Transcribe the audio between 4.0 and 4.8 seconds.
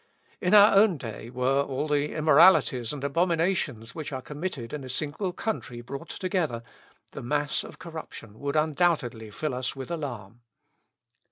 are committed